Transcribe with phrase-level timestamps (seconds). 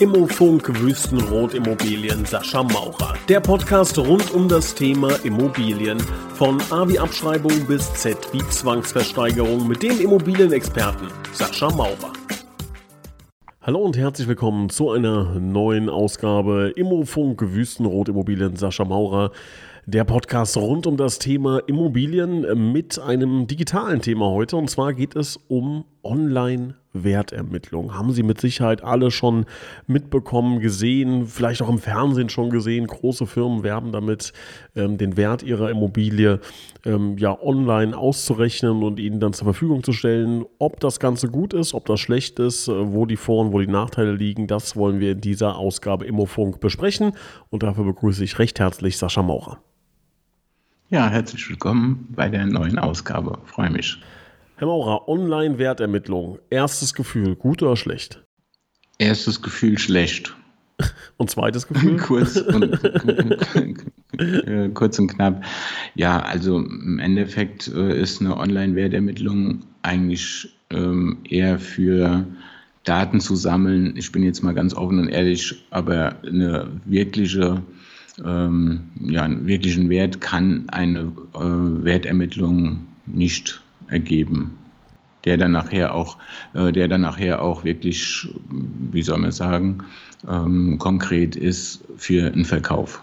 [0.00, 3.14] Immofunk Wüstenrot Immobilien Sascha Maurer.
[3.28, 6.00] Der Podcast rund um das Thema Immobilien.
[6.34, 12.12] Von A wie Abschreibung bis Z wie Zwangsversteigerung mit dem Immobilienexperten Sascha Maurer.
[13.62, 19.30] Hallo und herzlich willkommen zu einer neuen Ausgabe Immofunk Wüstenrot Immobilien Sascha Maurer.
[19.86, 24.56] Der Podcast rund um das Thema Immobilien mit einem digitalen Thema heute.
[24.56, 25.84] Und zwar geht es um
[26.94, 27.94] Online-Wertermittlung.
[27.94, 29.46] Haben Sie mit Sicherheit alle schon
[29.86, 32.86] mitbekommen, gesehen, vielleicht auch im Fernsehen schon gesehen.
[32.86, 34.32] Große Firmen werben damit,
[34.76, 36.40] ähm, den Wert ihrer Immobilie
[36.84, 40.44] ähm, ja online auszurechnen und Ihnen dann zur Verfügung zu stellen.
[40.58, 43.60] Ob das Ganze gut ist, ob das schlecht ist, äh, wo die Vor- und wo
[43.60, 47.12] die Nachteile liegen, das wollen wir in dieser Ausgabe Immofunk besprechen.
[47.50, 49.58] Und dafür begrüße ich recht herzlich Sascha Maurer.
[50.90, 53.38] Ja, herzlich willkommen bei der neuen Ausgabe.
[53.46, 53.98] Freue mich.
[54.56, 56.38] Herr Maurer, Online-Wertermittlung.
[56.48, 58.24] Erstes Gefühl, gut oder schlecht?
[58.98, 60.36] Erstes Gefühl schlecht.
[61.16, 61.96] Und zweites Gefühl?
[62.00, 62.78] kurz, und,
[64.74, 65.44] kurz und knapp.
[65.94, 72.26] Ja, also im Endeffekt äh, ist eine Online-Wertermittlung eigentlich ähm, eher für
[72.82, 73.96] Daten zu sammeln.
[73.96, 77.62] Ich bin jetzt mal ganz offen und ehrlich, aber eine wirkliche
[78.24, 83.63] ähm, ja, einen wirklichen Wert kann eine äh, Wertermittlung nicht
[83.94, 84.58] ergeben,
[85.24, 86.18] der dann nachher auch,
[86.52, 88.28] äh, der dann nachher auch wirklich,
[88.92, 89.78] wie soll man sagen,
[90.28, 93.02] ähm, konkret ist für einen Verkauf.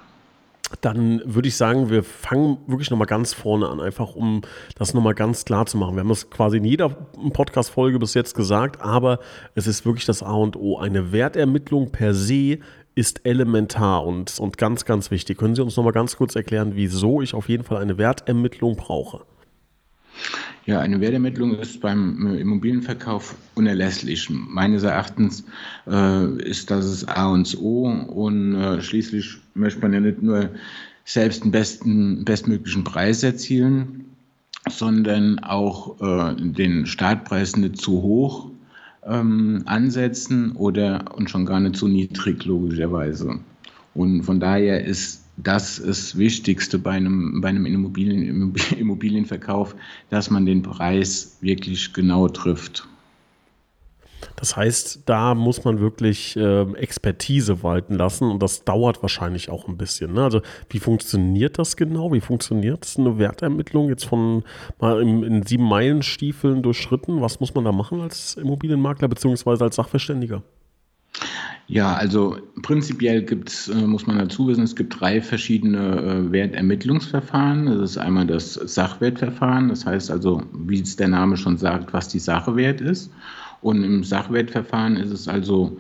[0.80, 4.42] Dann würde ich sagen, wir fangen wirklich nochmal ganz vorne an, einfach um
[4.76, 5.96] das nochmal ganz klar zu machen.
[5.96, 9.20] Wir haben das quasi in jeder Podcast-Folge bis jetzt gesagt, aber
[9.54, 10.78] es ist wirklich das A und O.
[10.78, 12.60] Eine Wertermittlung per se
[12.96, 15.38] ist elementar und, und ganz, ganz wichtig.
[15.38, 18.78] Können Sie uns noch mal ganz kurz erklären, wieso ich auf jeden Fall eine Wertermittlung
[18.78, 19.22] brauche?
[20.66, 24.30] Ja, eine Wertermittlung ist beim Immobilienverkauf unerlässlich.
[24.30, 25.44] Meines Erachtens
[25.88, 30.50] äh, ist das das A und O und äh, schließlich möchte man ja nicht nur
[31.04, 34.06] selbst den besten, bestmöglichen Preis erzielen,
[34.70, 38.52] sondern auch äh, den Startpreis nicht zu hoch
[39.04, 43.40] ähm, ansetzen oder und schon gar nicht zu niedrig, logischerweise.
[43.96, 49.76] Und von daher ist das das Wichtigste bei einem, bei einem Immobilien, Immobilienverkauf,
[50.10, 52.88] dass man den Preis wirklich genau trifft.
[54.36, 59.68] Das heißt, da muss man wirklich äh, Expertise walten lassen und das dauert wahrscheinlich auch
[59.68, 60.14] ein bisschen.
[60.14, 60.24] Ne?
[60.24, 62.12] Also wie funktioniert das genau?
[62.14, 64.44] Wie funktioniert eine Wertermittlung jetzt von
[64.80, 67.22] mal in, in sieben Meilenstiefeln durchschritten?
[67.22, 69.64] Was muss man da machen als Immobilienmakler bzw.
[69.64, 70.44] als Sachverständiger?
[71.72, 77.68] Ja, also prinzipiell gibt äh, muss man dazu wissen, es gibt drei verschiedene äh, Wertermittlungsverfahren.
[77.68, 82.10] Das ist einmal das Sachwertverfahren, das heißt also, wie es der Name schon sagt, was
[82.10, 83.10] die Sache wert ist.
[83.62, 85.78] Und im Sachwertverfahren ist es also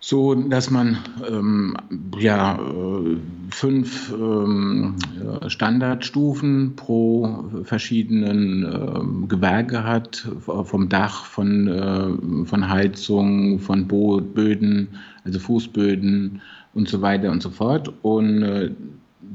[0.00, 0.98] so, dass man
[1.28, 1.76] ähm,
[2.18, 3.16] ja, äh,
[3.50, 4.94] fünf ähm,
[5.48, 14.88] Standardstufen pro verschiedenen äh, Gewerke hat, vom Dach, von, äh, von Heizung, von Bo Böden,
[15.24, 16.42] also Fußböden
[16.74, 17.92] und so weiter und so fort.
[18.02, 18.70] Und äh,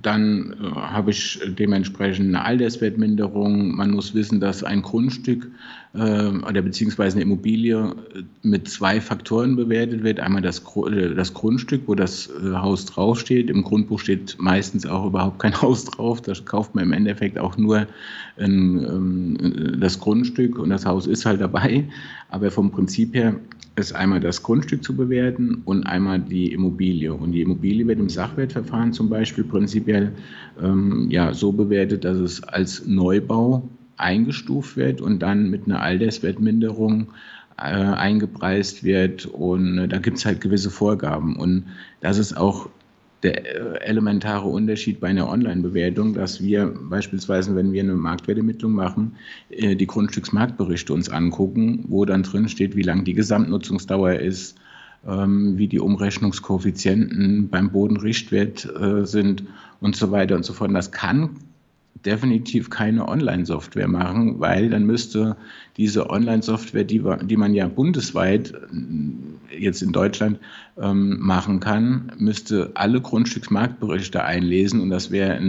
[0.02, 3.76] dann äh, habe ich dementsprechend eine Alterswertminderung.
[3.76, 5.50] Man muss wissen, dass ein Grundstück äh,
[5.96, 10.20] oder beziehungsweise eine Immobilie äh, mit zwei Faktoren bewertet wird.
[10.20, 13.52] Einmal das, äh, das Grundstück, wo das äh, Haus draufsteht.
[13.52, 16.20] Im Grundbuch steht meistens auch überhaupt kein Haus drauf.
[16.22, 17.86] Da kauft man im Endeffekt auch nur
[18.38, 21.86] ein, ähm, das Grundstück und das Haus ist halt dabei.
[22.30, 23.36] Aber vom Prinzip her
[23.76, 27.14] ist einmal das Grundstück zu bewerten und einmal die Immobilie.
[27.14, 30.12] Und die Immobilie wird im Sachwertverfahren zum Beispiel prinzipiell
[30.60, 37.14] ähm, ja, so bewertet, dass es als Neubau eingestuft wird und dann mit einer Alterswertminderung
[37.58, 39.26] äh, eingepreist wird.
[39.26, 41.36] Und äh, da gibt es halt gewisse Vorgaben.
[41.36, 41.66] Und
[42.02, 42.70] das ist auch
[43.24, 49.16] der äh, elementare Unterschied bei einer Online-Bewertung, dass wir beispielsweise, wenn wir eine Marktwertermittlung machen,
[49.50, 54.58] äh, die Grundstücksmarktberichte uns angucken, wo dann drin steht, wie lang die Gesamtnutzungsdauer ist,
[55.08, 59.44] ähm, wie die Umrechnungskoeffizienten beim Bodenrichtwert äh, sind
[59.80, 60.74] und so weiter und so fort.
[60.74, 61.38] Das kann
[62.06, 65.38] definitiv keine Online-Software machen, weil dann müsste
[65.78, 70.40] diese Online-Software, die, die man ja bundesweit äh, jetzt in Deutschland
[70.82, 75.40] ähm, machen kann, müsste alle Grundstücksmarktberichte einlesen und das wäre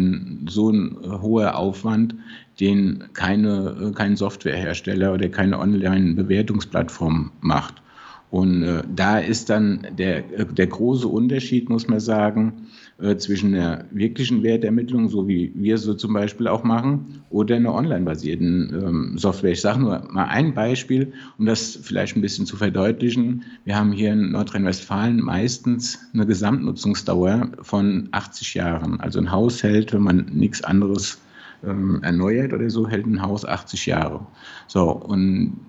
[0.49, 2.15] so ein hoher Aufwand,
[2.61, 7.83] den keine, äh, kein Softwarehersteller oder keine Online-Bewertungsplattform macht.
[8.31, 12.67] Und äh, da ist dann der, der große Unterschied, muss man sagen,
[13.01, 17.75] äh, zwischen der wirklichen Wertermittlung, so wie wir so zum Beispiel auch machen, oder einer
[17.75, 19.53] online-basierten ähm, Software.
[19.53, 23.43] Ich sage nur mal ein Beispiel, um das vielleicht ein bisschen zu verdeutlichen.
[23.65, 29.01] Wir haben hier in Nordrhein-Westfalen meistens eine Gesamtnutzungsdauer von 80 Jahren.
[29.01, 31.19] Also ein Haus hält, wenn man nichts anderes
[31.67, 34.27] ähm, erneuert oder so, hält ein Haus 80 Jahre.
[34.67, 35.61] So, und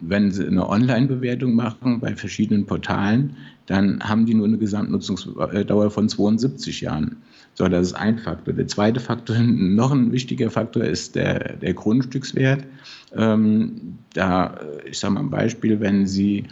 [0.00, 3.36] wenn Sie eine Online-Bewertung machen bei verschiedenen Portalen,
[3.66, 7.16] dann haben die nur eine Gesamtnutzungsdauer von 72 Jahren.
[7.54, 8.54] So, das ist ein Faktor.
[8.54, 12.64] Der zweite Faktor, noch ein wichtiger Faktor, ist der, der Grundstückswert.
[13.14, 16.44] Ähm, da, ich sage mal ein Beispiel, wenn Sie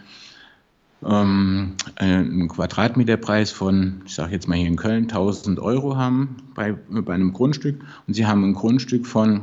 [1.06, 6.72] ähm, einen Quadratmeterpreis von, ich sage jetzt mal hier in Köln, 1000 Euro haben bei,
[6.72, 7.80] bei einem Grundstück.
[8.06, 9.42] Und Sie haben ein Grundstück von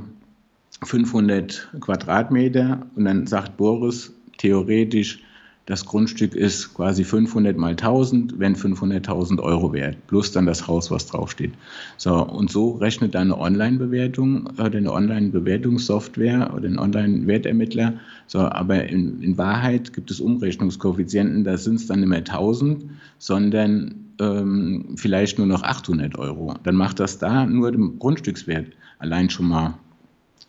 [0.84, 2.86] 500 Quadratmeter.
[2.96, 5.20] Und dann sagt Boris theoretisch,
[5.70, 10.90] das Grundstück ist quasi 500 mal 1000, wenn 500.000 Euro wert, plus dann das Haus,
[10.90, 11.54] was draufsteht.
[11.96, 17.94] So, und so rechnet dann eine Online-Bewertung oder äh, eine Online-Bewertungssoftware oder ein Online-Wertermittler.
[18.26, 22.86] So, aber in, in, Wahrheit gibt es Umrechnungskoeffizienten, da sind es dann nicht mehr 1000,
[23.20, 26.56] sondern ähm, vielleicht nur noch 800 Euro.
[26.64, 28.66] Dann macht das da nur den Grundstückswert
[28.98, 29.76] allein schon mal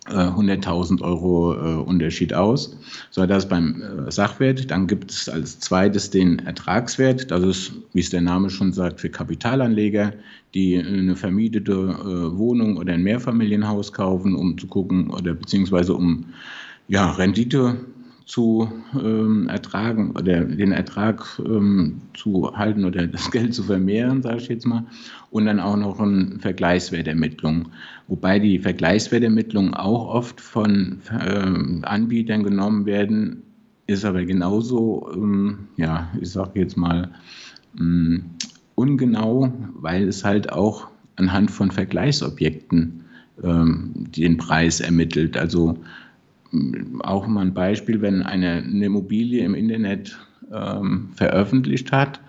[0.07, 2.77] 100.000 äh, Euro äh, Unterschied aus.
[3.11, 4.71] So, das beim äh, Sachwert.
[4.71, 7.31] Dann gibt es als zweites den Ertragswert.
[7.31, 10.13] Das ist, wie es der Name schon sagt, für Kapitalanleger,
[10.55, 16.25] die eine vermietete äh, Wohnung oder ein Mehrfamilienhaus kaufen, um zu gucken oder beziehungsweise um
[16.89, 17.77] ja, Rendite
[18.31, 24.37] zu ähm, ertragen oder den Ertrag ähm, zu halten oder das Geld zu vermehren, sage
[24.37, 24.87] ich jetzt mal.
[25.31, 27.71] Und dann auch noch eine Vergleichswertermittlung.
[28.07, 33.43] Wobei die Vergleichswertermittlungen auch oft von ähm, Anbietern genommen werden,
[33.89, 37.11] ist aber genauso, ähm, ja, ich sage jetzt mal,
[37.81, 38.27] ähm,
[38.77, 40.87] ungenau, weil es halt auch
[41.17, 43.05] anhand von Vergleichsobjekten
[43.43, 45.37] ähm, den Preis ermittelt.
[45.37, 45.79] Also
[47.01, 50.19] auch mal ein Beispiel, wenn eine, eine Immobilie im Internet
[50.53, 52.21] ähm, veröffentlicht hat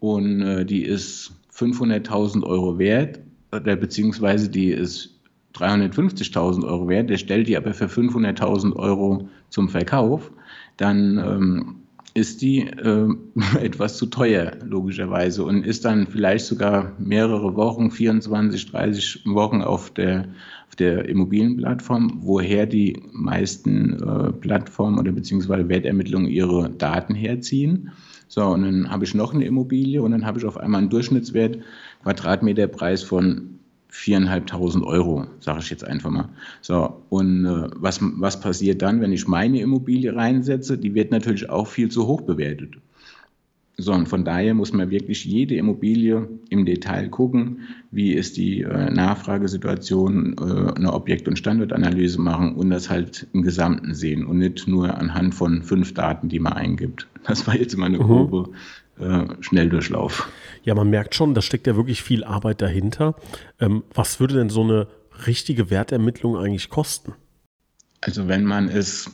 [0.00, 3.20] und äh, die ist 500.000 Euro wert,
[3.52, 5.20] oder beziehungsweise die ist
[5.54, 10.30] 350.000 Euro wert, der stellt die aber für 500.000 Euro zum Verkauf,
[10.76, 11.81] dann ähm,
[12.14, 13.08] ist die äh,
[13.60, 19.90] etwas zu teuer, logischerweise, und ist dann vielleicht sogar mehrere Wochen, 24, 30 Wochen auf
[19.90, 20.28] der,
[20.68, 27.90] auf der Immobilienplattform, woher die meisten äh, Plattformen oder beziehungsweise Wertermittlungen ihre Daten herziehen.
[28.28, 30.90] So, und dann habe ich noch eine Immobilie und dann habe ich auf einmal einen
[30.90, 31.58] Durchschnittswert,
[32.02, 33.51] Quadratmeterpreis von
[33.92, 36.28] 4.500 Euro, sage ich jetzt einfach mal.
[36.62, 40.78] So, und äh, was, was passiert dann, wenn ich meine Immobilie reinsetze?
[40.78, 42.76] Die wird natürlich auch viel zu hoch bewertet.
[43.78, 47.60] So, und von daher muss man wirklich jede Immobilie im Detail gucken,
[47.90, 53.42] wie ist die äh, Nachfragesituation, äh, eine Objekt- und Standortanalyse machen und das halt im
[53.42, 57.08] Gesamten sehen und nicht nur anhand von fünf Daten, die man eingibt.
[57.26, 58.02] Das war jetzt mal eine mhm.
[58.02, 58.48] grobe
[59.02, 60.28] äh, Schnelldurchlauf.
[60.64, 63.16] Ja, man merkt schon, da steckt ja wirklich viel Arbeit dahinter.
[63.60, 64.86] Ähm, was würde denn so eine
[65.26, 67.14] richtige Wertermittlung eigentlich kosten?
[68.00, 69.10] Also wenn man es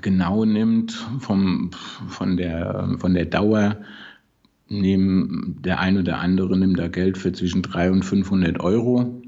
[0.00, 1.70] genau nimmt vom,
[2.08, 3.78] von, der, von der Dauer,
[4.68, 9.22] nehmen der ein oder andere nimmt da Geld für zwischen 300 und 500 Euro.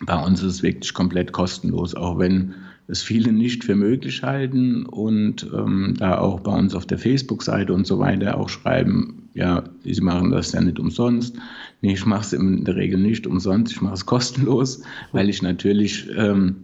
[0.00, 2.54] Bei uns ist es wirklich komplett kostenlos, auch wenn
[2.88, 7.72] es viele nicht für möglich halten und ähm, da auch bei uns auf der Facebook-Seite
[7.72, 11.36] und so weiter auch schreiben, ja, sie machen das ja nicht umsonst.
[11.82, 15.42] Nee, ich mache es in der Regel nicht umsonst, ich mache es kostenlos, weil ich
[15.42, 16.56] natürlich ähm,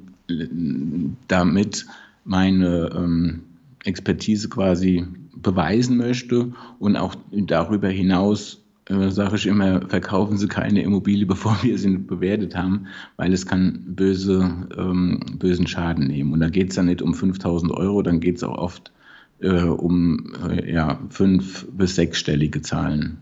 [1.29, 1.87] damit
[2.25, 3.41] meine ähm,
[3.85, 8.62] Expertise quasi beweisen möchte und auch darüber hinaus
[8.93, 13.47] äh, sage ich immer, verkaufen Sie keine Immobilie, bevor wir sie bewertet haben, weil es
[13.47, 16.33] kann böse, ähm, bösen Schaden nehmen.
[16.33, 18.93] Und da geht es dann nicht um 5000 Euro, dann geht es auch oft
[19.41, 23.19] äh, um äh, ja, fünf- bis sechsstellige Zahlen.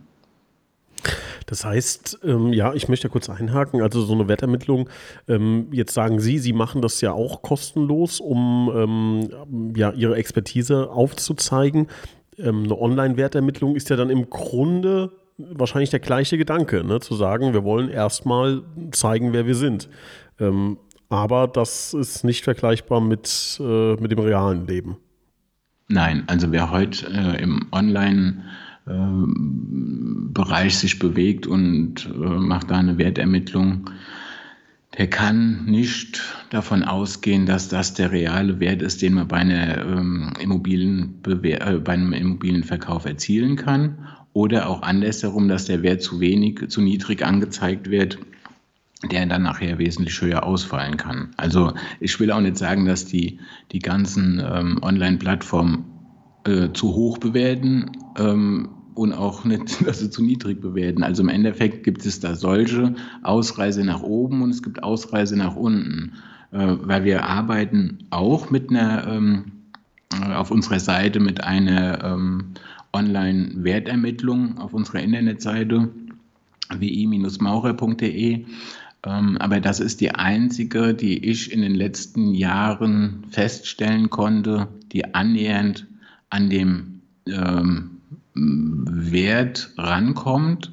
[1.46, 3.82] Das heißt, ähm, ja, ich möchte kurz einhaken.
[3.82, 4.88] Also so eine Wettermittlung,
[5.26, 10.90] ähm, jetzt sagen Sie, Sie machen das ja auch kostenlos, um ähm, ja, Ihre Expertise
[10.90, 11.88] aufzuzeigen.
[12.38, 15.10] Ähm, eine Online-Wertermittlung ist ja dann im Grunde
[15.52, 17.00] wahrscheinlich der gleiche Gedanke, ne?
[17.00, 19.88] zu sagen, wir wollen erstmal zeigen, wer wir sind.
[20.38, 20.78] Ähm,
[21.08, 24.96] aber das ist nicht vergleichbar mit, äh, mit dem realen Leben.
[25.88, 32.96] Nein, also wer heute äh, im Online-Bereich äh, sich bewegt und äh, macht da eine
[32.96, 33.90] Wertermittlung,
[34.98, 36.20] der kann nicht
[36.50, 41.78] davon ausgehen, dass das der reale Wert ist, den man bei, einer, ähm, Immobilienbewer äh,
[41.78, 43.98] bei einem Immobilienverkauf erzielen kann.
[44.32, 48.18] Oder auch andersherum, dass der Wert zu wenig, zu niedrig angezeigt wird,
[49.10, 51.30] der dann nachher wesentlich höher ausfallen kann.
[51.36, 53.40] Also ich will auch nicht sagen, dass die,
[53.72, 55.84] die ganzen ähm, Online-Plattformen
[56.44, 57.90] äh, zu hoch bewerten.
[58.18, 61.02] Ähm, und auch nicht dass sie zu niedrig bewerten.
[61.02, 65.56] Also im Endeffekt gibt es da solche Ausreise nach oben und es gibt Ausreise nach
[65.56, 66.12] unten,
[66.52, 69.52] äh, weil wir arbeiten auch mit einer ähm,
[70.12, 72.52] äh, auf unserer Seite mit einer ähm,
[72.92, 75.88] Online-Wertermittlung auf unserer Internetseite
[76.78, 78.44] wi-maurer.de.
[79.02, 85.14] Ähm, aber das ist die einzige, die ich in den letzten Jahren feststellen konnte, die
[85.14, 85.86] annähernd
[86.28, 88.00] an dem ähm,
[88.34, 90.72] Wert rankommt,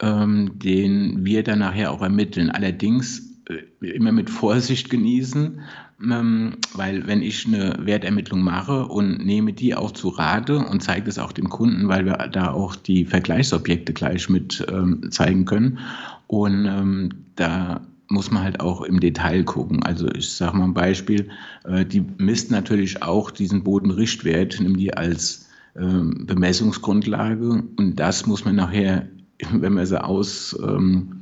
[0.00, 2.50] ähm, den wir dann nachher auch ermitteln.
[2.50, 5.60] Allerdings äh, immer mit Vorsicht genießen,
[5.98, 11.18] weil wenn ich eine Wertermittlung mache und nehme die auch zu Rate und zeige es
[11.18, 15.78] auch dem Kunden, weil wir da auch die Vergleichsobjekte gleich mit ähm, zeigen können.
[16.26, 19.82] Und ähm, da muss man halt auch im Detail gucken.
[19.82, 21.28] Also ich sage mal ein Beispiel,
[21.64, 28.44] äh, die misst natürlich auch diesen Bodenrichtwert, nimmt die als ähm, Bemessungsgrundlage und das muss
[28.44, 29.08] man nachher,
[29.52, 31.20] wenn man sie aus, ähm,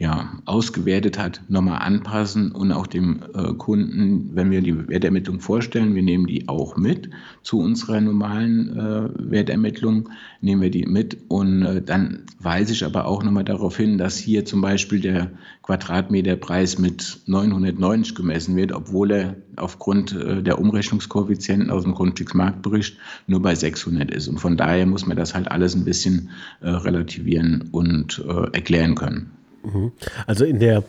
[0.00, 5.94] ja, ausgewertet hat, nochmal anpassen und auch dem äh, Kunden, wenn wir die Wertermittlung vorstellen,
[5.94, 7.10] wir nehmen die auch mit
[7.42, 10.08] zu unserer normalen äh, Wertermittlung,
[10.40, 14.16] nehmen wir die mit und äh, dann weise ich aber auch nochmal darauf hin, dass
[14.16, 15.32] hier zum Beispiel der
[15.64, 23.42] Quadratmeterpreis mit 990 gemessen wird, obwohl er aufgrund äh, der Umrechnungskoeffizienten aus dem Grundstücksmarktbericht nur
[23.42, 24.28] bei 600 ist.
[24.28, 26.30] Und von daher muss man das halt alles ein bisschen
[26.62, 29.32] äh, relativieren und äh, erklären können.
[29.62, 29.92] Mhm.
[30.26, 30.84] Also in der,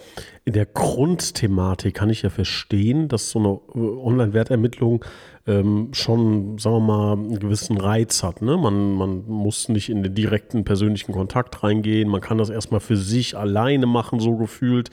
[0.46, 5.04] in der Grundthematik kann ich ja verstehen, dass so eine äh, Online-Wertermittlung
[5.48, 8.42] ähm, schon, sagen wir mal, einen gewissen Reiz hat.
[8.42, 8.58] Ne?
[8.58, 12.98] Man, man muss nicht in den direkten persönlichen Kontakt reingehen, man kann das erstmal für
[12.98, 14.90] sich alleine machen, so gefühlt.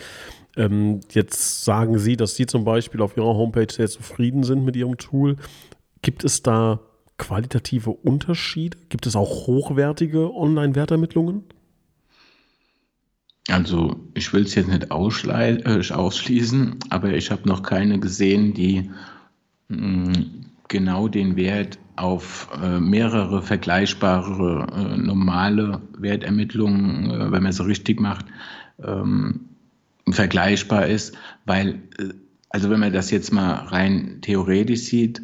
[0.57, 4.75] Ähm, jetzt sagen Sie, dass Sie zum Beispiel auf Ihrer Homepage sehr zufrieden sind mit
[4.75, 5.37] Ihrem Tool.
[6.03, 6.81] Gibt es da
[7.19, 8.79] qualitative Unterschiede?
[8.89, 11.45] Gibt es auch hochwertige Online-Wertermittlungen?
[13.51, 18.91] Also ich will es jetzt nicht äh, ausschließen, aber ich habe noch keine gesehen, die
[19.69, 20.13] mh, mm,
[20.69, 28.01] genau den Wert auf äh, mehrere vergleichbare äh, normale Wertermittlungen, äh, wenn man es richtig
[28.01, 28.27] macht,
[28.85, 29.41] ähm,
[30.09, 32.13] vergleichbar ist, weil äh,
[32.51, 35.23] also wenn man das jetzt mal rein theoretisch sieht,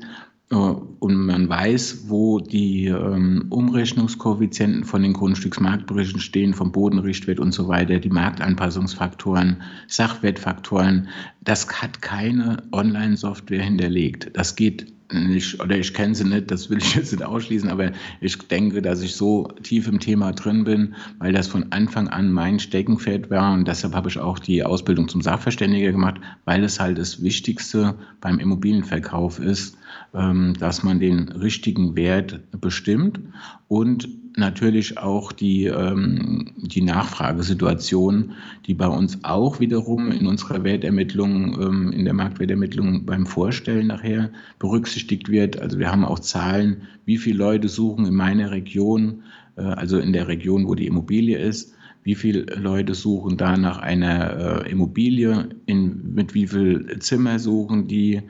[0.54, 7.68] und man weiß, wo die ähm, Umrechnungskoeffizienten von den Grundstücksmarktberichten stehen, vom Bodenrichtwert und so
[7.68, 11.08] weiter, die Marktanpassungsfaktoren, Sachwertfaktoren.
[11.42, 14.30] Das hat keine Online-Software hinterlegt.
[14.34, 17.92] Das geht nicht, oder ich kenne sie nicht, das will ich jetzt nicht ausschließen, aber
[18.20, 22.32] ich denke, dass ich so tief im Thema drin bin, weil das von Anfang an
[22.32, 26.80] mein Steckenpferd war und deshalb habe ich auch die Ausbildung zum Sachverständiger gemacht, weil es
[26.80, 29.76] halt das Wichtigste beim Immobilienverkauf ist,
[30.14, 33.18] dass man den richtigen Wert bestimmt
[33.66, 38.32] und natürlich auch die, ähm, die Nachfragesituation,
[38.66, 44.30] die bei uns auch wiederum in unserer Wertermittlung, ähm, in der Marktwertermittlung beim Vorstellen nachher
[44.58, 45.60] berücksichtigt wird.
[45.60, 49.22] Also wir haben auch Zahlen, wie viele Leute suchen in meiner Region,
[49.56, 53.78] äh, also in der Region, wo die Immobilie ist, wie viele Leute suchen da nach
[53.78, 58.22] einer äh, Immobilie, in, mit wie viel Zimmer suchen die, ähm,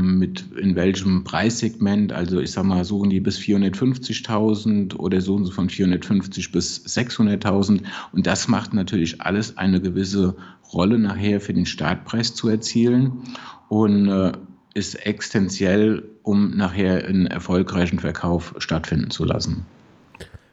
[0.00, 5.52] mit in welchem Preissegment, also ich sag mal, suchen die bis 450.000 oder suchen sie
[5.52, 7.82] von 450 bis 600.000
[8.12, 10.36] und das macht natürlich alles eine gewisse
[10.72, 13.22] Rolle nachher für den Startpreis zu erzielen
[13.68, 14.32] und äh,
[14.74, 19.64] ist existenziell, um nachher einen erfolgreichen Verkauf stattfinden zu lassen.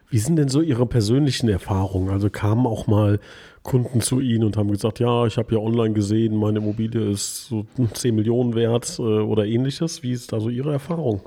[0.09, 2.09] Wie sind denn so Ihre persönlichen Erfahrungen?
[2.09, 3.19] Also kamen auch mal
[3.61, 7.47] Kunden zu Ihnen und haben gesagt, ja, ich habe ja online gesehen, meine Immobilie ist
[7.47, 10.03] so 10 Millionen wert äh, oder ähnliches.
[10.03, 11.21] Wie ist da so Ihre Erfahrung?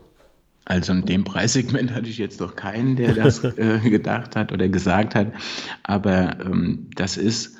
[0.64, 4.68] Also in dem Preissegment hatte ich jetzt noch keinen, der das äh, gedacht hat oder
[4.68, 5.32] gesagt hat.
[5.82, 7.56] Aber ähm, das ist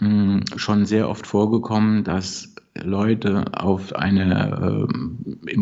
[0.00, 5.54] mh, hm, schon sehr oft vorgekommen, dass Leute auf eine äh,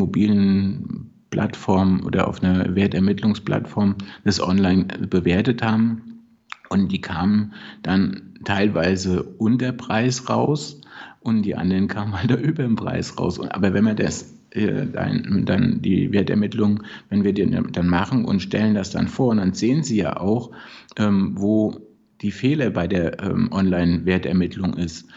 [1.31, 6.25] Immobilienplattform oder auf eine Wertermittlungsplattform das online bewertet haben.
[6.69, 10.81] Und die kamen dann teilweise unter Preis raus
[11.21, 13.41] und die anderen kamen halt über dem Preis raus.
[13.41, 18.41] Aber wenn man das äh, dann, dann die Wertermittlung, wenn wir die dann machen und
[18.41, 20.51] stellen das dann vor, und dann sehen Sie ja auch,
[20.97, 21.81] ähm, wo
[22.21, 25.09] die Fehler bei der ähm, Online-Wertermittlung ist.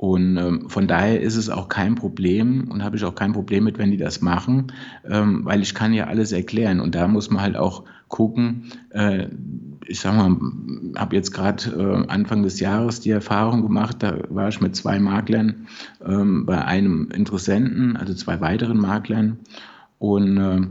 [0.00, 3.64] Und ähm, von daher ist es auch kein Problem und habe ich auch kein Problem
[3.64, 4.72] mit, wenn die das machen,
[5.06, 6.80] ähm, weil ich kann ja alles erklären.
[6.80, 9.26] Und da muss man halt auch gucken, äh,
[9.86, 10.38] ich sag mal,
[10.96, 11.68] habe jetzt gerade
[12.08, 15.66] äh, Anfang des Jahres die Erfahrung gemacht, da war ich mit zwei Maklern
[16.02, 19.36] ähm, bei einem Interessenten, also zwei weiteren Maklern
[19.98, 20.62] und äh,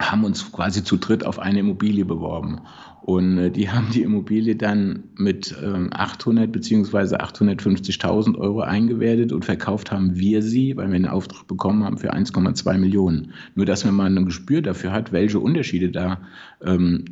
[0.00, 2.60] haben uns quasi zu dritt auf eine Immobilie beworben.
[3.06, 7.14] Und äh, die haben die Immobilie dann mit äh, 800 bzw.
[7.14, 12.12] 850.000 Euro eingewertet und verkauft haben wir sie, weil wir einen Auftrag bekommen haben für
[12.12, 13.32] 1,2 Millionen.
[13.54, 16.20] Nur, dass man mal ein Gespür dafür hat, welche Unterschiede da
[16.60, 17.04] ähm,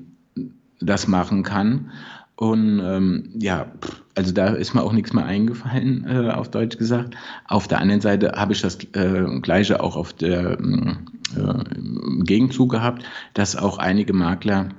[0.80, 1.92] das machen kann.
[2.34, 3.66] Und ähm, ja,
[4.16, 7.14] also da ist mir auch nichts mehr eingefallen, äh, auf Deutsch gesagt.
[7.46, 12.72] Auf der anderen Seite habe ich das äh, Gleiche auch auf der äh, im Gegenzug
[12.72, 14.70] gehabt, dass auch einige Makler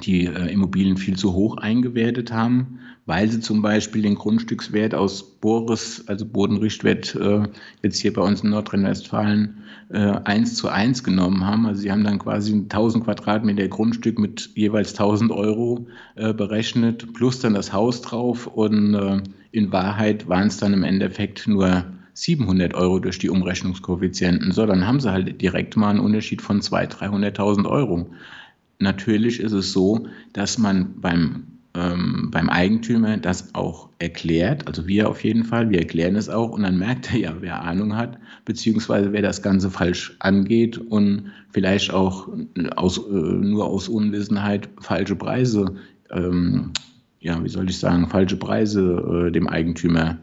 [0.00, 5.22] die äh, Immobilien viel zu hoch eingewertet haben, weil sie zum Beispiel den Grundstückswert aus
[5.22, 7.42] Boris, also Bodenrichtwert, äh,
[7.82, 9.58] jetzt hier bei uns in Nordrhein-Westfalen,
[9.90, 11.66] äh, 1 zu 1 genommen haben.
[11.66, 17.40] Also sie haben dann quasi 1000 Quadratmeter Grundstück mit jeweils 1000 Euro äh, berechnet, plus
[17.40, 19.20] dann das Haus drauf und äh,
[19.50, 21.84] in Wahrheit waren es dann im Endeffekt nur
[22.14, 24.52] 700 Euro durch die Umrechnungskoeffizienten.
[24.52, 28.10] So, dann haben sie halt direkt mal einen Unterschied von 200.000, 300.000 Euro.
[28.82, 35.08] Natürlich ist es so, dass man beim, ähm, beim Eigentümer das auch erklärt, also wir
[35.08, 38.18] auf jeden Fall, wir erklären es auch und dann merkt er ja, wer Ahnung hat,
[38.44, 42.28] beziehungsweise wer das Ganze falsch angeht und vielleicht auch
[42.74, 45.76] aus, äh, nur aus Unwissenheit falsche Preise,
[46.10, 46.72] ähm,
[47.20, 50.18] ja, wie soll ich sagen, falsche Preise äh, dem Eigentümer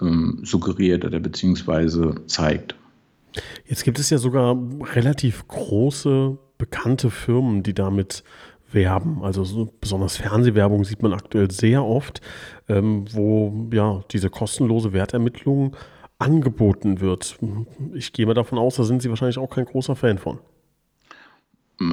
[0.00, 2.76] ähm, suggeriert oder beziehungsweise zeigt.
[3.66, 4.56] Jetzt gibt es ja sogar
[4.94, 8.22] relativ große bekannte Firmen, die damit
[8.70, 9.24] werben.
[9.24, 12.20] Also so besonders Fernsehwerbung sieht man aktuell sehr oft,
[12.68, 15.76] ähm, wo ja diese kostenlose Wertermittlung
[16.20, 17.36] angeboten wird.
[17.94, 20.38] Ich gehe mal davon aus, da sind Sie wahrscheinlich auch kein großer Fan von.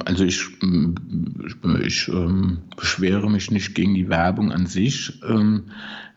[0.04, 5.20] Also ich, ich, ich ähm, beschwere mich nicht gegen die Werbung an sich.
[5.28, 5.72] Ähm,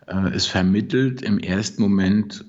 [0.06, 2.46] äh, es vermittelt im ersten Moment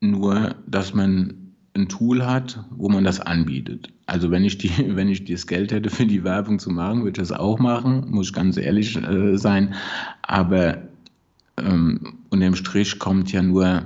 [0.00, 3.92] nur, dass man ein Tool hat, wo man das anbietet.
[4.06, 7.20] Also wenn ich, die, wenn ich das Geld hätte für die Werbung zu machen, würde
[7.20, 9.74] ich das auch machen, muss ich ganz ehrlich äh, sein.
[10.22, 10.78] Aber
[11.56, 13.82] ähm, unterm Strich kommt ja nur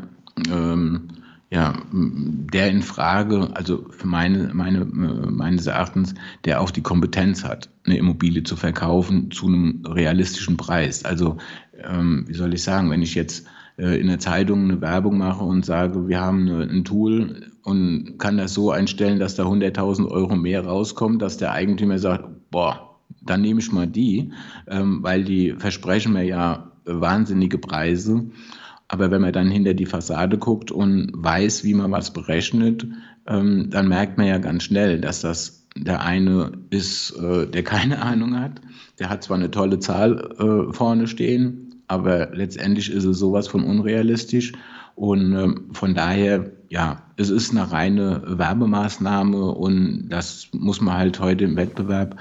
[0.51, 1.09] ähm,
[1.51, 7.71] ja, der in Frage, also für meine, meine, meines Erachtens, der auch die Kompetenz hat,
[7.85, 11.05] eine Immobilie zu verkaufen zu einem realistischen Preis.
[11.05, 11.37] Also
[11.81, 15.45] ähm, wie soll ich sagen, wenn ich jetzt äh, in der Zeitung eine Werbung mache
[15.45, 20.37] und sage, wir haben ein Tool und kann das so einstellen, dass da 100.000 Euro
[20.37, 24.33] mehr rauskommt, dass der Eigentümer sagt, boah, dann nehme ich mal die,
[24.69, 28.27] ähm, weil die versprechen mir ja wahnsinnige Preise.
[28.89, 32.87] Aber wenn man dann hinter die Fassade guckt und weiß, wie man was berechnet,
[33.27, 38.03] ähm, dann merkt man ja ganz schnell, dass das der eine ist, äh, der keine
[38.03, 38.61] Ahnung hat.
[38.99, 43.65] Der hat zwar eine tolle Zahl äh, vorne stehen, aber letztendlich ist es sowas von
[43.65, 44.53] unrealistisch.
[44.95, 51.21] Und ähm, von daher, ja, es ist eine reine Werbemaßnahme und das muss man halt
[51.21, 52.17] heute im Wettbewerb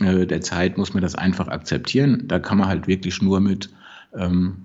[0.00, 2.22] äh, der Zeit, muss man das einfach akzeptieren.
[2.28, 3.70] Da kann man halt wirklich nur mit
[4.14, 4.56] ähm,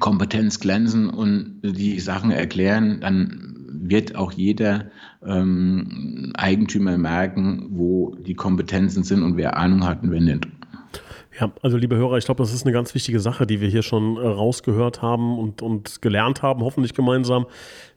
[0.00, 4.86] Kompetenz glänzen und die Sachen erklären, dann wird auch jeder
[5.24, 10.48] ähm, Eigentümer merken, wo die Kompetenzen sind und wer Ahnung hat und wer nicht.
[11.38, 13.82] Ja, also liebe Hörer, ich glaube, das ist eine ganz wichtige Sache, die wir hier
[13.82, 17.46] schon äh, rausgehört haben und, und gelernt haben, hoffentlich gemeinsam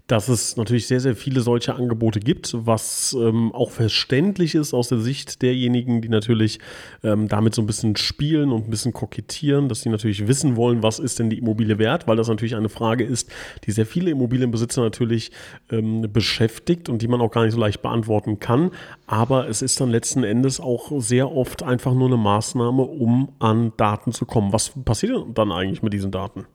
[0.10, 4.89] dass es natürlich sehr, sehr viele solche Angebote gibt, was ähm, auch verständlich ist aus
[4.89, 6.60] der Sicht derjenigen, die natürlich
[7.04, 10.82] ähm, damit so ein bisschen spielen und ein bisschen kokettieren, dass sie natürlich wissen wollen,
[10.82, 13.32] was ist denn die Immobilie wert, weil das natürlich eine Frage ist,
[13.65, 15.32] die sehr viele Immobilienbesitzer natürlich
[15.72, 18.72] ähm, beschäftigt und die man auch gar nicht so leicht beantworten kann.
[19.06, 23.74] Aber es ist dann letzten Endes auch sehr oft einfach nur eine Maßnahme, um an
[23.78, 24.54] Daten zu kommen.
[24.54, 26.48] Was passiert dann eigentlich mit diesen Daten?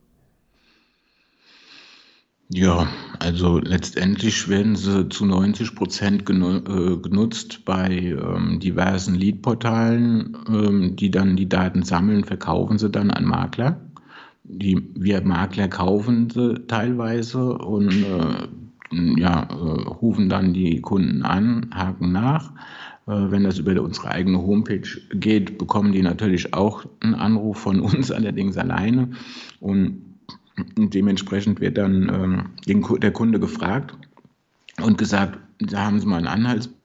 [2.57, 2.87] Ja,
[3.19, 10.95] also letztendlich werden sie zu 90 Prozent genu äh, genutzt bei ähm, diversen Lead-Portalen, ähm,
[10.95, 13.81] die dann die Daten sammeln, verkaufen sie dann an Makler.
[14.45, 21.71] Die, wir Makler kaufen sie teilweise und äh, ja, äh, rufen dann die Kunden an,
[21.75, 22.53] haken nach.
[23.09, 27.81] Äh, wenn das über unsere eigene Homepage geht, bekommen die natürlich auch einen Anruf von
[27.81, 29.11] uns, allerdings alleine.
[29.59, 30.14] Und
[30.77, 33.97] dementsprechend wird dann ähm, der Kunde gefragt
[34.83, 36.85] und gesagt, da haben Sie mal einen Anhaltspunkt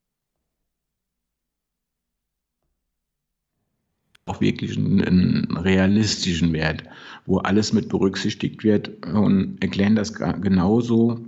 [4.30, 6.84] auch wirklich einen, einen, realistischen Wert,
[7.26, 11.20] wo alles mit berücksichtigt wird und erklären das genauso,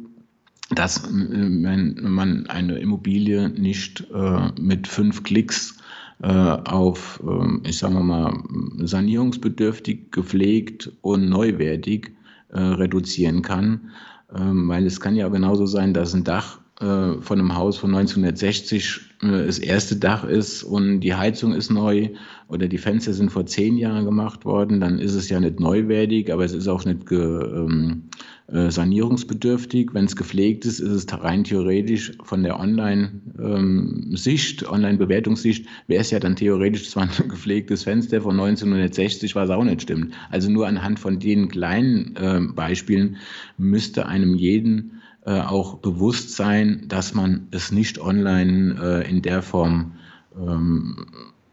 [0.69, 5.77] dass wenn man eine Immobilie nicht äh, mit fünf Klicks
[6.21, 8.43] äh, auf, äh, ich sage mal,
[8.77, 12.11] sanierungsbedürftig, gepflegt und neuwertig
[12.51, 13.91] äh, reduzieren kann.
[14.33, 17.93] Ähm, weil es kann ja genauso sein, dass ein Dach äh, von einem Haus von
[17.93, 22.09] 1960 äh, das erste Dach ist und die Heizung ist neu
[22.47, 26.33] oder die Fenster sind vor zehn Jahren gemacht worden, dann ist es ja nicht neuwertig,
[26.33, 28.09] aber es ist auch nicht ge, ähm,
[28.40, 29.93] äh, sanierungsbedürftig.
[29.93, 36.11] Wenn es gepflegt ist, ist es rein theoretisch von der Online-Sicht, ähm, Online-Bewertungssicht, wäre es
[36.11, 40.13] ja dann theoretisch zwar ein gepflegtes Fenster von 1960, was auch nicht stimmt.
[40.29, 43.17] Also nur anhand von den kleinen äh, Beispielen
[43.57, 49.41] müsste einem jeden äh, auch bewusst sein, dass man es nicht online äh, in der
[49.41, 49.93] Form
[50.35, 51.05] ähm,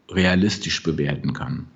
[0.09, 1.67] realistisch bewerten kann.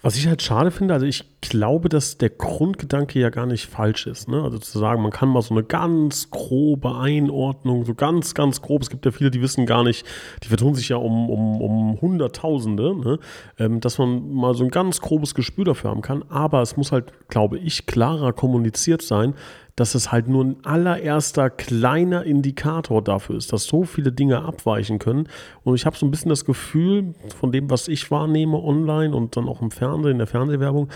[0.00, 4.06] Was ich halt schade finde, also ich glaube, dass der Grundgedanke ja gar nicht falsch
[4.06, 4.28] ist.
[4.28, 4.42] Ne?
[4.42, 8.82] Also zu sagen, man kann mal so eine ganz grobe Einordnung, so ganz, ganz grob,
[8.82, 10.06] es gibt ja viele, die wissen gar nicht,
[10.42, 13.18] die vertun sich ja um, um, um Hunderttausende, ne?
[13.58, 16.24] ähm, dass man mal so ein ganz grobes Gespür dafür haben kann.
[16.28, 19.34] Aber es muss halt, glaube ich, klarer kommuniziert sein,
[19.76, 24.98] dass es halt nur ein allererster kleiner Indikator dafür ist, dass so viele Dinge abweichen
[24.98, 25.28] können.
[25.64, 29.36] Und ich habe so ein bisschen das Gefühl, von dem, was ich wahrnehme online und
[29.36, 30.88] dann auch im Fernsehen, in der Fernsehwerbung,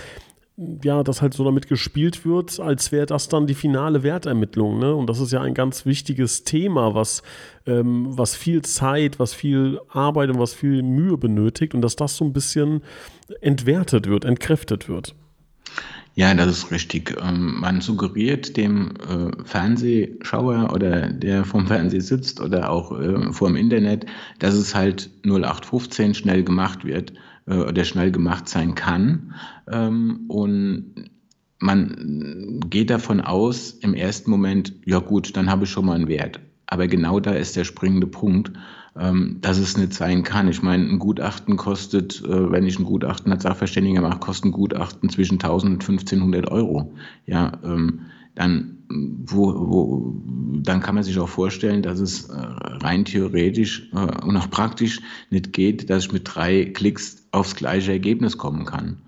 [0.82, 4.78] ja, dass halt so damit gespielt wird, als wäre das dann die finale Wertermittlung.
[4.78, 4.94] Ne?
[4.94, 7.22] Und das ist ja ein ganz wichtiges Thema, was,
[7.66, 12.16] ähm, was viel Zeit, was viel Arbeit und was viel Mühe benötigt und dass das
[12.16, 12.82] so ein bisschen
[13.40, 15.14] entwertet wird, entkräftet wird.
[16.14, 17.16] Ja, das ist richtig.
[17.22, 23.46] Ähm, man suggeriert dem äh, Fernsehschauer oder der vom Fernsehen sitzt oder auch äh, vor
[23.46, 24.06] dem Internet,
[24.40, 27.12] dass es halt 0815 schnell gemacht wird
[27.48, 29.34] äh, oder schnell gemacht sein kann.
[29.70, 30.94] Ähm, und
[31.58, 36.08] man geht davon aus, im ersten Moment, ja gut, dann habe ich schon mal einen
[36.08, 36.40] Wert.
[36.66, 38.52] Aber genau da ist der springende Punkt
[38.98, 40.48] ähm, dass es nicht sein kann.
[40.48, 44.52] Ich meine, ein Gutachten kostet, äh, wenn ich ein Gutachten als Sachverständiger mache, kostet ein
[44.52, 46.94] Gutachten zwischen 1000 und 1500 Euro.
[47.26, 48.06] Ja, ähm,
[48.38, 50.14] dann, wo, wo,
[50.62, 55.00] dann kann man sich auch vorstellen, dass es äh, rein theoretisch äh, und auch praktisch
[55.30, 58.98] nicht geht, dass ich mit drei Klicks aufs gleiche Ergebnis kommen kann.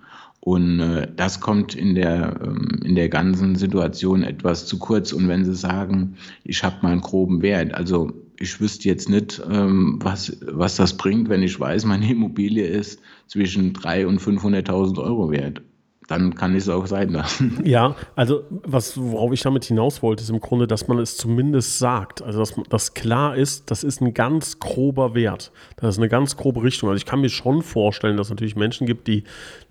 [0.41, 5.13] Und äh, das kommt in der, ähm, in der ganzen Situation etwas zu kurz.
[5.13, 9.41] Und wenn Sie sagen, ich habe mal einen groben Wert, also ich wüsste jetzt nicht,
[9.49, 14.99] ähm, was, was das bringt, wenn ich weiß, meine Immobilie ist zwischen 300.000 und 500.000
[14.99, 15.63] Euro wert
[16.11, 17.63] dann kann ich es auch sein lassen.
[17.71, 21.79] Ja, also was, worauf ich damit hinaus wollte, ist im Grunde, dass man es zumindest
[21.79, 22.21] sagt.
[22.21, 25.53] Also dass, dass klar ist, das ist ein ganz grober Wert.
[25.77, 26.89] Das ist eine ganz grobe Richtung.
[26.89, 29.23] Also ich kann mir schon vorstellen, dass es natürlich Menschen gibt, die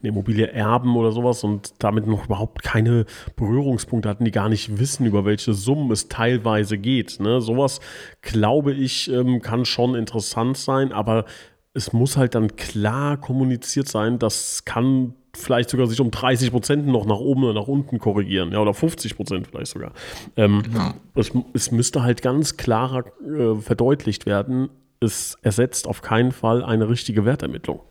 [0.01, 4.79] eine Immobilie erben oder sowas und damit noch überhaupt keine Berührungspunkte hatten, die gar nicht
[4.79, 7.19] wissen, über welche Summen es teilweise geht.
[7.19, 7.41] Ne?
[7.41, 7.81] Sowas,
[8.21, 11.25] glaube ich, ähm, kann schon interessant sein, aber
[11.73, 16.87] es muss halt dann klar kommuniziert sein, das kann vielleicht sogar sich um 30 Prozent
[16.87, 19.91] noch nach oben oder nach unten korrigieren, ja, oder 50 Prozent vielleicht sogar.
[20.35, 20.93] Ähm, ja.
[21.15, 26.89] es, es, müsste halt ganz klarer äh, verdeutlicht werden, es ersetzt auf keinen Fall eine
[26.89, 27.81] richtige Wertermittlung.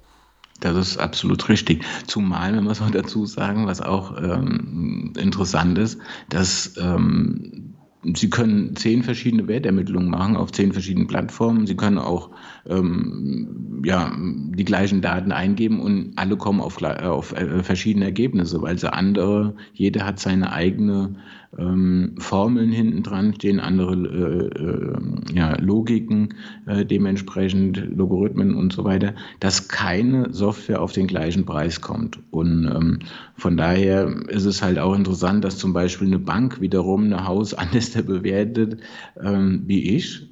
[0.60, 1.84] Das ist absolut richtig.
[2.06, 8.30] Zumal, wenn wir es auch dazu sagen, was auch ähm, interessant ist, dass ähm, Sie
[8.30, 11.66] können zehn verschiedene Wertermittlungen machen auf zehn verschiedenen Plattformen.
[11.66, 12.30] Sie können auch
[12.66, 18.78] ähm, ja, die gleichen Daten eingeben und alle kommen auf, auf äh, verschiedene Ergebnisse, weil
[18.78, 21.16] sie andere, jeder hat seine eigene
[21.56, 26.34] ähm, Formeln hinten dran stehen, andere äh, äh, ja, Logiken,
[26.66, 32.18] äh, dementsprechend Logarithmen und so weiter, dass keine Software auf den gleichen Preis kommt.
[32.30, 32.98] Und ähm,
[33.36, 37.54] von daher ist es halt auch interessant, dass zum Beispiel eine Bank wiederum ein Haus
[37.54, 38.80] anders bewertet
[39.22, 40.28] ähm, wie ich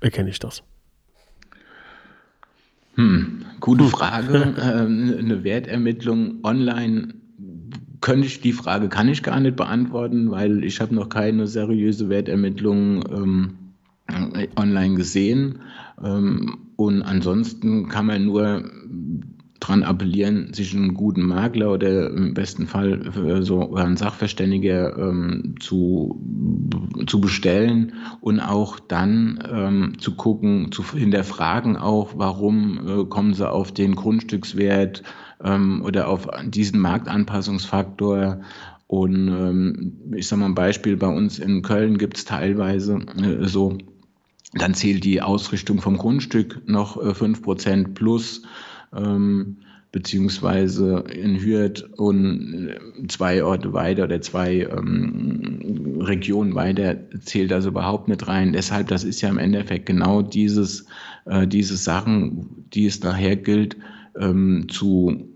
[0.00, 0.62] erkenne ich das?
[2.94, 4.54] Hm, gute Frage.
[4.62, 7.14] ähm, eine Wertermittlung online
[8.00, 12.08] könnte ich die Frage kann ich gar nicht beantworten, weil ich habe noch keine seriöse
[12.08, 13.58] Wertermittlung ähm,
[14.56, 15.60] online gesehen.
[16.02, 18.64] Ähm, und ansonsten kann man nur
[19.60, 25.54] daran appellieren, sich einen guten Makler oder im besten Fall äh, so einen Sachverständiger ähm,
[25.60, 26.20] zu,
[27.06, 33.48] zu bestellen und auch dann ähm, zu gucken, zu hinterfragen auch, warum äh, kommen sie
[33.48, 35.02] auf den Grundstückswert
[35.44, 38.40] ähm, oder auf diesen Marktanpassungsfaktor.
[38.86, 43.46] Und ähm, ich sage mal ein Beispiel, bei uns in Köln gibt es teilweise äh,
[43.46, 43.78] so,
[44.54, 48.42] dann zählt die Ausrichtung vom Grundstück noch äh, 5% plus
[48.94, 49.58] ähm,
[49.92, 57.66] beziehungsweise in Hürth und äh, zwei Orte weiter oder zwei ähm, Regionen weiter zählt das
[57.66, 58.52] überhaupt nicht rein.
[58.52, 60.86] Deshalb, das ist ja im Endeffekt genau dieses,
[61.26, 63.76] äh, diese Sachen, die es nachher gilt
[64.18, 65.28] ähm, zu,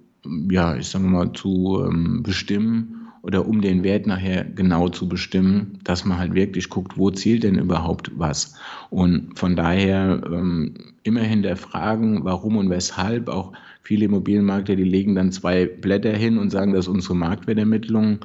[0.50, 5.78] ja, ich sage mal, zu ähm, bestimmen oder um den Wert nachher genau zu bestimmen,
[5.82, 8.54] dass man halt wirklich guckt, wo zielt denn überhaupt was.
[8.90, 13.30] Und von daher ähm, immer hinterfragen, warum und weshalb.
[13.30, 18.18] Auch viele Immobilienmakler, die legen dann zwei Blätter hin und sagen, das ist unsere Marktwertermittlung,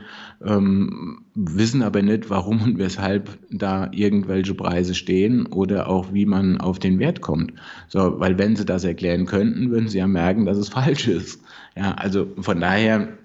[0.44, 6.60] ähm, wissen aber nicht, warum und weshalb da irgendwelche Preise stehen oder auch wie man
[6.60, 7.54] auf den Wert kommt.
[7.88, 11.42] So, weil wenn sie das erklären könnten, würden sie ja merken, dass es falsch ist.
[11.78, 13.19] Ja, also von daher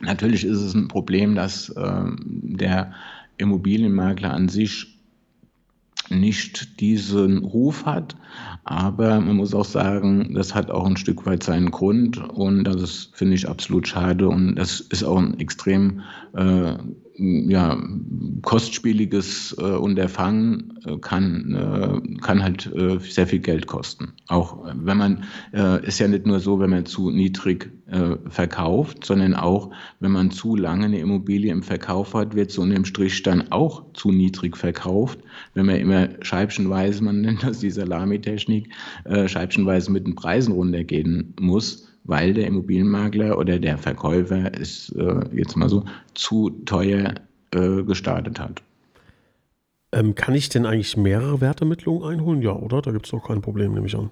[0.00, 2.92] Natürlich ist es ein Problem, dass äh, der
[3.38, 4.96] Immobilienmakler an sich
[6.10, 8.16] nicht diesen Ruf hat,
[8.64, 12.18] aber man muss auch sagen, das hat auch ein Stück weit seinen Grund.
[12.18, 14.28] Und das finde ich, absolut schade.
[14.28, 16.02] Und das ist auch ein extrem
[16.34, 16.74] äh,
[17.18, 17.82] ja,
[18.42, 24.12] kostspieliges äh, Unterfangen äh, kann, äh, kann halt äh, sehr viel Geld kosten.
[24.28, 29.04] Auch wenn man, äh, ist ja nicht nur so, wenn man zu niedrig äh, verkauft,
[29.04, 33.22] sondern auch, wenn man zu lange eine Immobilie im Verkauf hat, wird so unterm Strich
[33.22, 35.18] dann auch zu niedrig verkauft.
[35.54, 38.68] Wenn man immer scheibchenweise, man nennt das die Salamitechnik,
[39.04, 45.20] äh, scheibchenweise mit den Preisen runtergehen muss, weil der Immobilienmakler oder der Verkäufer es äh,
[45.32, 47.14] jetzt mal so zu teuer
[47.52, 48.62] äh, gestartet hat.
[49.92, 52.42] Ähm, kann ich denn eigentlich mehrere Wertermittlungen einholen?
[52.42, 52.82] Ja, oder?
[52.82, 54.10] Da gibt es doch kein Problem, nehme ich an.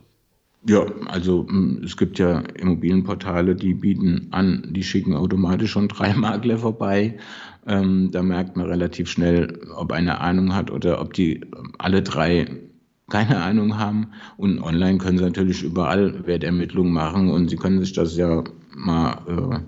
[0.67, 1.47] Ja, also
[1.85, 7.19] es gibt ja Immobilienportale, die bieten an, die schicken automatisch schon drei Makler vorbei.
[7.67, 11.43] Ähm, da merkt man relativ schnell, ob einer Ahnung hat oder ob die
[11.79, 12.47] alle drei
[13.11, 14.09] keine Ahnung haben.
[14.37, 19.19] Und online können sie natürlich überall Wertermittlungen machen und sie können sich das ja mal
[19.27, 19.59] äh,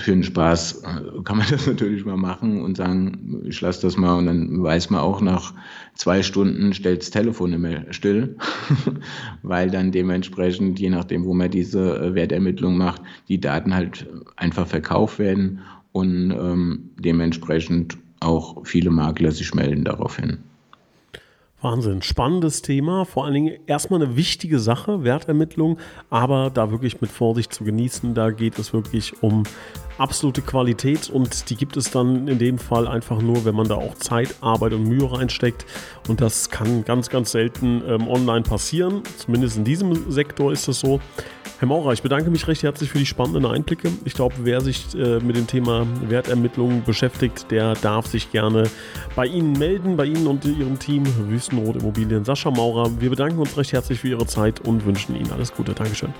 [0.00, 3.96] für den Spaß äh, kann man das natürlich mal machen und sagen, ich lasse das
[3.96, 5.52] mal und dann weiß man auch nach
[5.94, 8.36] zwei Stunden stellt das Telefon immer still,
[9.42, 14.66] weil dann dementsprechend, je nachdem, wo man diese äh, Wertermittlung macht, die Daten halt einfach
[14.66, 15.60] verkauft werden
[15.92, 20.38] und ähm, dementsprechend auch viele Makler sich melden daraufhin.
[21.60, 27.10] Wahnsinn, spannendes Thema, vor allen Dingen erstmal eine wichtige Sache, Wertermittlung, aber da wirklich mit
[27.10, 29.42] Vorsicht zu genießen, da geht es wirklich um
[29.98, 31.10] absolute Qualität.
[31.10, 34.36] Und die gibt es dann in dem Fall einfach nur, wenn man da auch Zeit,
[34.40, 35.66] Arbeit und Mühe reinsteckt.
[36.08, 40.80] Und das kann ganz, ganz selten ähm, online passieren, zumindest in diesem Sektor ist das
[40.80, 41.00] so.
[41.58, 43.90] Herr Maurer, ich bedanke mich recht herzlich für die spannenden Einblicke.
[44.04, 48.70] Ich glaube, wer sich äh, mit dem Thema Wertermittlung beschäftigt, der darf sich gerne
[49.16, 52.24] bei Ihnen melden, bei Ihnen und Ihrem Team Wüstenrot Immobilien.
[52.24, 55.74] Sascha Maurer, wir bedanken uns recht herzlich für Ihre Zeit und wünschen Ihnen alles Gute.
[55.74, 56.14] Dankeschön.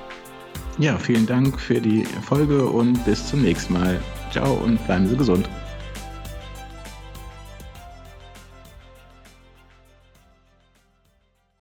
[0.79, 4.01] Ja, vielen Dank für die Folge und bis zum nächsten Mal.
[4.33, 5.49] Ciao und bleiben Sie gesund.